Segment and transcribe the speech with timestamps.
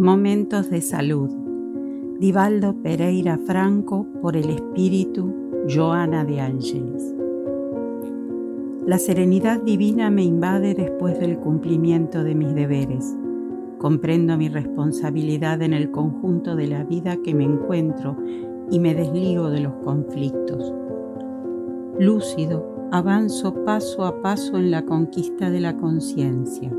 [0.00, 1.28] Momentos de salud.
[2.18, 5.30] Divaldo Pereira Franco por el espíritu
[5.68, 7.14] Joana de Ángeles.
[8.86, 13.14] La serenidad divina me invade después del cumplimiento de mis deberes.
[13.76, 18.16] Comprendo mi responsabilidad en el conjunto de la vida que me encuentro
[18.70, 20.72] y me desligo de los conflictos.
[21.98, 26.72] Lúcido, avanzo paso a paso en la conquista de la conciencia.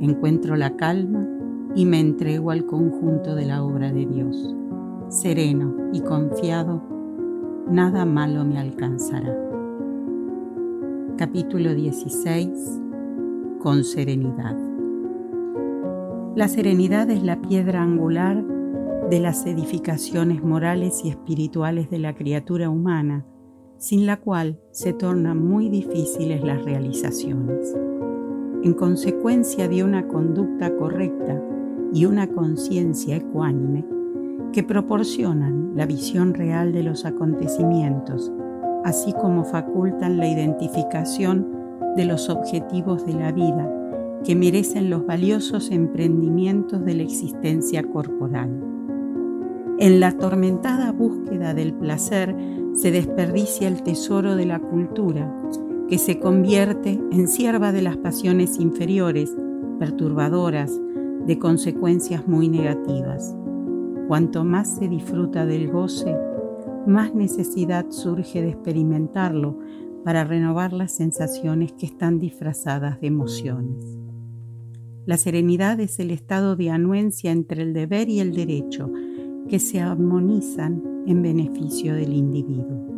[0.00, 1.35] Encuentro la calma
[1.76, 4.56] y me entrego al conjunto de la obra de Dios.
[5.08, 6.82] Sereno y confiado,
[7.70, 9.36] nada malo me alcanzará.
[11.18, 12.80] Capítulo 16.
[13.60, 14.56] Con serenidad.
[16.34, 18.42] La serenidad es la piedra angular
[19.10, 23.26] de las edificaciones morales y espirituales de la criatura humana,
[23.76, 27.76] sin la cual se tornan muy difíciles las realizaciones.
[28.62, 31.40] En consecuencia de una conducta correcta
[31.92, 33.84] y una conciencia ecuánime
[34.52, 38.32] que proporcionan la visión real de los acontecimientos,
[38.84, 41.46] así como facultan la identificación
[41.96, 43.70] de los objetivos de la vida
[44.24, 48.50] que merecen los valiosos emprendimientos de la existencia corporal.
[49.78, 52.34] En la atormentada búsqueda del placer
[52.74, 55.32] se desperdicia el tesoro de la cultura,
[55.88, 59.36] que se convierte en sierva de las pasiones inferiores,
[59.78, 60.72] perturbadoras,
[61.26, 63.36] de consecuencias muy negativas.
[64.08, 66.16] Cuanto más se disfruta del goce,
[66.86, 69.58] más necesidad surge de experimentarlo
[70.04, 73.98] para renovar las sensaciones que están disfrazadas de emociones.
[75.04, 78.90] La serenidad es el estado de anuencia entre el deber y el derecho
[79.48, 82.96] que se armonizan en beneficio del individuo.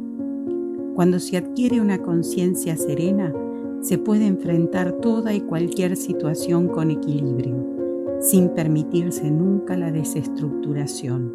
[0.94, 3.32] Cuando se adquiere una conciencia serena,
[3.80, 7.77] se puede enfrentar toda y cualquier situación con equilibrio,
[8.20, 11.32] sin permitirse nunca la desestructuración.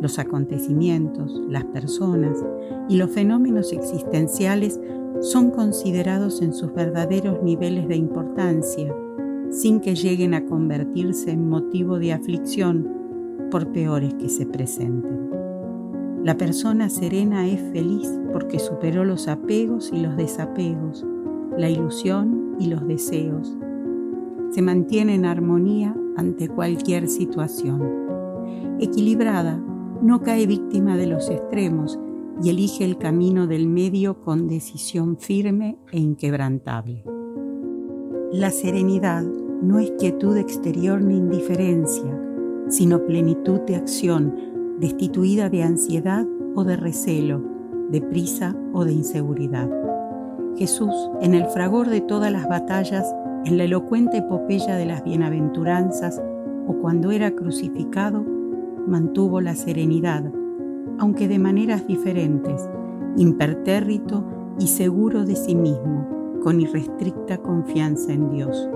[0.00, 2.44] Los acontecimientos, las personas
[2.88, 4.80] y los fenómenos existenciales
[5.20, 8.94] son considerados en sus verdaderos niveles de importancia
[9.52, 12.88] sin que lleguen a convertirse en motivo de aflicción
[13.50, 15.30] por peores que se presenten.
[16.24, 21.04] La persona serena es feliz porque superó los apegos y los desapegos,
[21.58, 23.56] la ilusión y los deseos.
[24.52, 27.80] Se mantiene en armonía ante cualquier situación.
[28.78, 29.56] Equilibrada,
[30.02, 31.98] no cae víctima de los extremos
[32.42, 37.02] y elige el camino del medio con decisión firme e inquebrantable.
[38.30, 42.20] La serenidad no es quietud exterior ni indiferencia,
[42.68, 44.34] sino plenitud de acción,
[44.80, 47.42] destituida de ansiedad o de recelo,
[47.90, 49.70] de prisa o de inseguridad.
[50.56, 53.14] Jesús, en el fragor de todas las batallas,
[53.44, 56.22] en la elocuente epopeya de las bienaventuranzas
[56.66, 58.24] o cuando era crucificado,
[58.86, 60.32] mantuvo la serenidad,
[60.98, 62.68] aunque de maneras diferentes,
[63.16, 64.24] impertérrito
[64.58, 68.68] y seguro de sí mismo, con irrestricta confianza en Dios.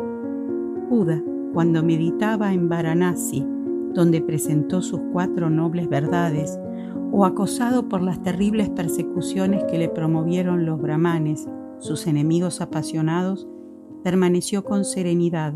[0.88, 1.22] Buda,
[1.52, 3.46] cuando meditaba en Varanasi,
[3.92, 6.58] donde presentó sus cuatro nobles verdades,
[7.12, 11.48] o acosado por las terribles persecuciones que le promovieron los brahmanes,
[11.78, 13.48] sus enemigos apasionados,
[14.06, 15.52] permaneció con serenidad,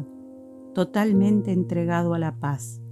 [0.75, 2.83] totalmente entregado a la paz.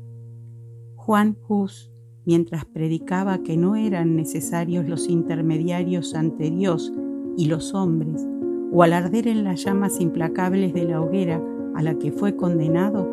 [0.95, 1.91] Juan Hus,
[2.25, 6.93] mientras predicaba que no eran necesarios los intermediarios ante Dios
[7.37, 8.25] y los hombres,
[8.71, 11.43] o al arder en las llamas implacables de la hoguera,
[11.75, 13.09] a la que fue condenado,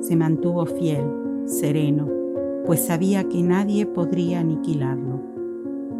[0.00, 1.04] se mantuvo fiel,
[1.44, 2.08] sereno,
[2.64, 5.31] pues sabía que nadie podría aniquilarlo.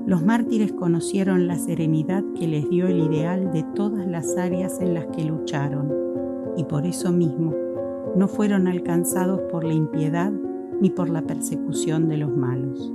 [0.07, 4.95] Los mártires conocieron la serenidad que les dio el ideal de todas las áreas en
[4.95, 5.93] las que lucharon,
[6.57, 7.55] y por eso mismo
[8.17, 10.33] no fueron alcanzados por la impiedad
[10.81, 12.93] ni por la persecución de los malos.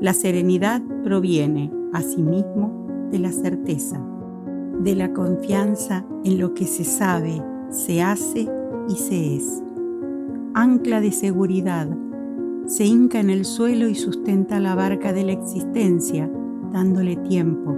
[0.00, 4.00] La serenidad proviene, asimismo, de la certeza,
[4.80, 8.48] de la confianza en lo que se sabe se hace
[8.88, 9.62] y se es.
[10.54, 11.88] Ancla de seguridad,
[12.66, 16.30] se hinca en el suelo y sustenta la barca de la existencia,
[16.72, 17.76] dándole tiempo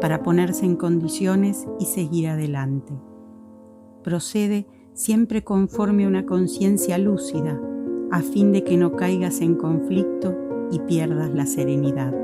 [0.00, 2.92] para ponerse en condiciones y seguir adelante.
[4.02, 7.60] Procede siempre conforme a una conciencia lúcida,
[8.10, 10.36] a fin de que no caigas en conflicto
[10.70, 12.14] y pierdas la serenidad.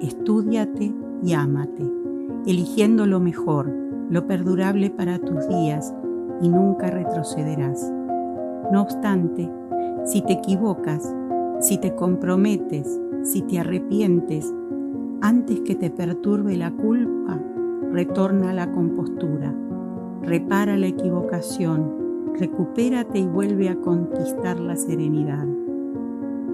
[0.00, 0.92] Estúdiate
[1.22, 1.90] y ámate,
[2.46, 3.68] eligiendo lo mejor,
[4.10, 5.94] lo perdurable para tus días
[6.40, 7.90] y nunca retrocederás.
[8.70, 9.50] No obstante,
[10.04, 11.14] si te equivocas,
[11.62, 14.52] si te comprometes, si te arrepientes,
[15.20, 17.40] antes que te perturbe la culpa,
[17.92, 19.54] retorna a la compostura,
[20.22, 25.46] repara la equivocación, recupérate y vuelve a conquistar la serenidad.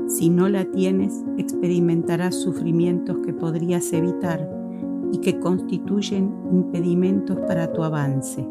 [0.09, 4.47] Si no la tienes, experimentarás sufrimientos que podrías evitar
[5.11, 8.47] y que constituyen impedimentos para tu avance.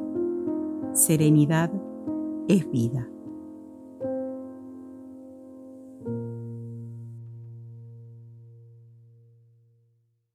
[0.94, 1.71] Serenidad
[2.48, 3.07] es vida.